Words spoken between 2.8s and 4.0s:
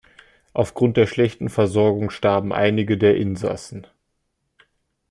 der Insassen.